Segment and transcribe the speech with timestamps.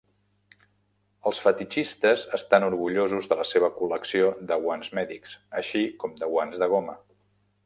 [1.31, 6.65] Els fetitxistes estan orgullosos de la seva col·lecció de guants mèdics, així com de guants
[6.65, 7.03] de goma.